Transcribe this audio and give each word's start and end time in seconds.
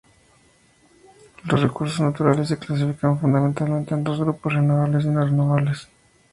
Los 1.43 1.61
recursos 1.61 1.99
naturales 1.99 2.47
se 2.47 2.57
clasifican 2.57 3.19
fundamentalmente 3.19 3.93
en 3.93 4.03
dos 4.03 4.19
grupos: 4.19 4.51
renovables 4.55 5.05
y 5.05 5.09
no 5.09 5.23
renovables. 5.23 5.89